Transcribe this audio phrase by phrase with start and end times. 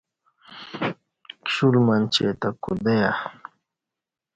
[1.43, 3.11] کشل منچے تہ کدہ یا